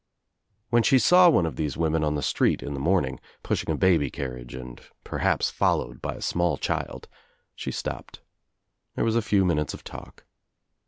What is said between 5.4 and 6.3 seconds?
followed by a